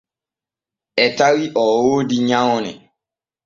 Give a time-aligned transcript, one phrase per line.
[1.03, 2.71] E tawi o wooda nyawne.